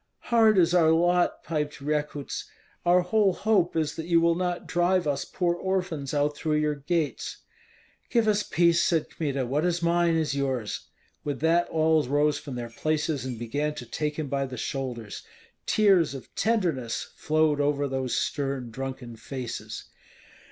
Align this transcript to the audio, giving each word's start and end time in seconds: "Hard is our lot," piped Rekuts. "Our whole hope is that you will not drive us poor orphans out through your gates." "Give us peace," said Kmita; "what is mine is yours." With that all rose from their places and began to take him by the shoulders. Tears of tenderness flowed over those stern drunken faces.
"Hard 0.33 0.57
is 0.57 0.73
our 0.73 0.89
lot," 0.89 1.43
piped 1.43 1.79
Rekuts. 1.79 2.45
"Our 2.87 3.01
whole 3.01 3.33
hope 3.33 3.75
is 3.75 3.95
that 3.97 4.07
you 4.07 4.19
will 4.19 4.33
not 4.33 4.65
drive 4.65 5.05
us 5.05 5.25
poor 5.25 5.53
orphans 5.53 6.11
out 6.11 6.35
through 6.35 6.55
your 6.55 6.73
gates." 6.73 7.43
"Give 8.09 8.27
us 8.27 8.41
peace," 8.41 8.83
said 8.83 9.11
Kmita; 9.11 9.45
"what 9.45 9.63
is 9.63 9.83
mine 9.83 10.15
is 10.15 10.35
yours." 10.35 10.87
With 11.23 11.39
that 11.41 11.69
all 11.69 12.01
rose 12.01 12.39
from 12.39 12.55
their 12.55 12.69
places 12.71 13.25
and 13.25 13.37
began 13.37 13.75
to 13.75 13.85
take 13.85 14.17
him 14.17 14.27
by 14.27 14.47
the 14.47 14.57
shoulders. 14.57 15.21
Tears 15.67 16.15
of 16.15 16.33
tenderness 16.33 17.13
flowed 17.15 17.61
over 17.61 17.87
those 17.87 18.17
stern 18.17 18.71
drunken 18.71 19.15
faces. 19.17 19.83